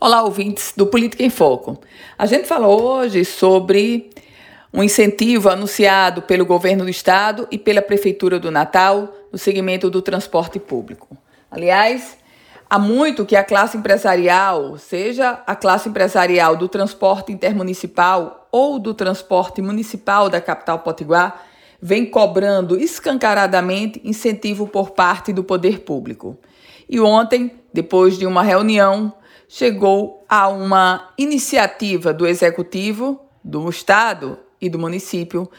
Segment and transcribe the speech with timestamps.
[0.00, 1.76] Olá, ouvintes do Política em Foco.
[2.16, 4.10] A gente fala hoje sobre
[4.72, 10.00] um incentivo anunciado pelo governo do estado e pela prefeitura do Natal no segmento do
[10.00, 11.18] transporte público.
[11.50, 12.16] Aliás,
[12.70, 18.94] há muito que a classe empresarial, seja a classe empresarial do transporte intermunicipal ou do
[18.94, 21.44] transporte municipal da capital potiguar,
[21.82, 26.38] vem cobrando escancaradamente incentivo por parte do poder público.
[26.88, 29.12] E ontem, depois de uma reunião
[29.48, 35.50] chegou a uma iniciativa do executivo, do estado e do município,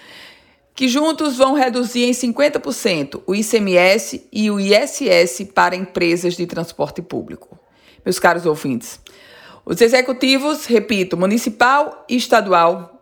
[0.76, 7.02] que juntos vão reduzir em 50% o ICMS e o ISS para empresas de transporte
[7.02, 7.60] público.
[8.06, 9.00] Meus caros ouvintes,
[9.66, 12.99] os executivos, repito, municipal e estadual,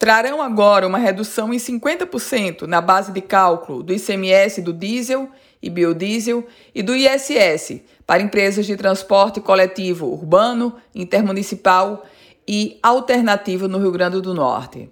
[0.00, 5.28] trarão agora uma redução em 50% na base de cálculo do ICMS do diesel
[5.62, 12.06] e biodiesel e do ISS para empresas de transporte coletivo urbano, intermunicipal
[12.48, 14.90] e alternativo no Rio Grande do Norte.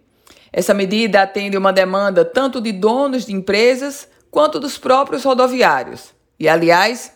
[0.53, 6.13] Essa medida atende uma demanda tanto de donos de empresas quanto dos próprios rodoviários.
[6.39, 7.15] E, aliás,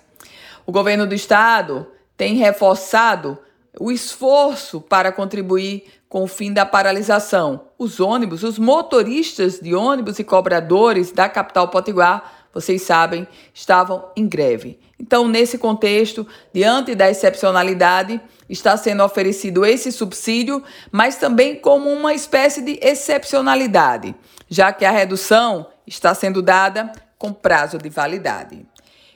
[0.65, 1.87] o governo do estado
[2.17, 3.39] tem reforçado
[3.81, 7.69] o esforço para contribuir com o fim da paralisação.
[7.79, 14.29] Os ônibus, os motoristas de ônibus e cobradores da capital potiguar vocês sabem, estavam em
[14.29, 14.79] greve.
[15.01, 22.13] Então, nesse contexto, diante da excepcionalidade, está sendo oferecido esse subsídio, mas também como uma
[22.13, 24.15] espécie de excepcionalidade,
[24.49, 28.67] já que a redução está sendo dada com prazo de validade.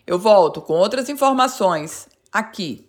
[0.07, 2.89] Eu volto com outras informações aqui